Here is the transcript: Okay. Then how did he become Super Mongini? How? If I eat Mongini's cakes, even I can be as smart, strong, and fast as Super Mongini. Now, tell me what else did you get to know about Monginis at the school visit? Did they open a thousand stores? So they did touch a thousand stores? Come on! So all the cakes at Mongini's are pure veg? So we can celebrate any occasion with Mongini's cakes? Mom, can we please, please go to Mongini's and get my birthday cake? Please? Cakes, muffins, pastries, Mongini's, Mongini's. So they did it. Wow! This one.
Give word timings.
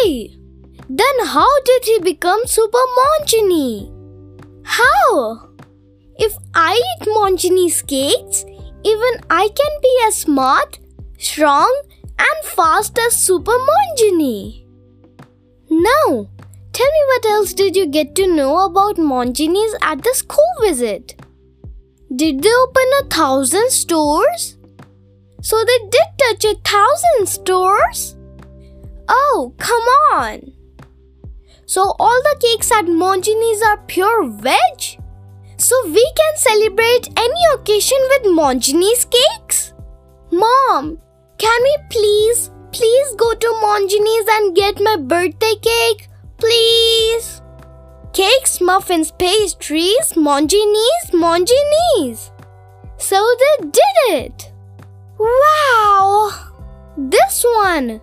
Okay. 0.00 0.36
Then 0.88 1.26
how 1.26 1.60
did 1.62 1.84
he 1.84 1.98
become 2.00 2.46
Super 2.46 2.84
Mongini? 2.98 3.92
How? 4.64 5.50
If 6.16 6.34
I 6.54 6.74
eat 6.74 7.08
Mongini's 7.08 7.82
cakes, 7.82 8.44
even 8.82 9.20
I 9.30 9.48
can 9.48 9.80
be 9.82 9.98
as 10.06 10.16
smart, 10.16 10.78
strong, 11.18 11.82
and 12.18 12.44
fast 12.44 12.98
as 12.98 13.14
Super 13.14 13.52
Mongini. 13.52 14.64
Now, 15.70 16.28
tell 16.72 16.90
me 16.96 17.02
what 17.06 17.26
else 17.26 17.52
did 17.52 17.76
you 17.76 17.86
get 17.86 18.14
to 18.16 18.26
know 18.26 18.64
about 18.64 18.96
Monginis 18.96 19.74
at 19.82 20.02
the 20.02 20.14
school 20.14 20.54
visit? 20.62 21.14
Did 22.14 22.42
they 22.42 22.52
open 22.52 22.86
a 23.00 23.04
thousand 23.04 23.70
stores? 23.70 24.56
So 25.42 25.62
they 25.64 25.78
did 25.90 26.08
touch 26.18 26.44
a 26.44 26.54
thousand 26.64 27.28
stores? 27.28 28.16
Come 29.48 29.86
on! 30.12 30.52
So 31.66 31.94
all 31.98 32.22
the 32.22 32.36
cakes 32.40 32.72
at 32.72 32.86
Mongini's 32.86 33.62
are 33.62 33.78
pure 33.86 34.28
veg? 34.28 35.00
So 35.56 35.76
we 35.86 36.12
can 36.16 36.36
celebrate 36.36 37.08
any 37.16 37.42
occasion 37.54 37.98
with 38.10 38.32
Mongini's 38.36 39.04
cakes? 39.04 39.72
Mom, 40.32 40.98
can 41.38 41.62
we 41.62 41.76
please, 41.90 42.50
please 42.72 43.14
go 43.16 43.34
to 43.34 43.46
Mongini's 43.62 44.28
and 44.28 44.56
get 44.56 44.80
my 44.80 44.96
birthday 44.96 45.54
cake? 45.62 46.08
Please? 46.38 47.40
Cakes, 48.12 48.60
muffins, 48.60 49.12
pastries, 49.12 50.14
Mongini's, 50.14 51.10
Mongini's. 51.12 52.32
So 52.96 53.24
they 53.38 53.66
did 53.68 53.96
it. 54.08 54.52
Wow! 55.18 56.32
This 56.96 57.44
one. 57.44 58.00